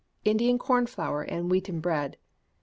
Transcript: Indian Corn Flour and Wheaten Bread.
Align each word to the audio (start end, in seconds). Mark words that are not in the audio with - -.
Indian 0.25 0.57
Corn 0.57 0.87
Flour 0.87 1.21
and 1.21 1.51
Wheaten 1.51 1.79
Bread. 1.79 2.17